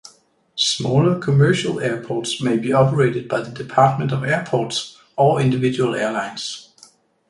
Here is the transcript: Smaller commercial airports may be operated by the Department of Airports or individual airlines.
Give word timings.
Smaller 0.55 1.19
commercial 1.19 1.79
airports 1.79 2.41
may 2.41 2.57
be 2.57 2.73
operated 2.73 3.27
by 3.27 3.41
the 3.41 3.51
Department 3.51 4.11
of 4.11 4.23
Airports 4.23 4.97
or 5.15 5.39
individual 5.39 5.93
airlines. 5.93 6.73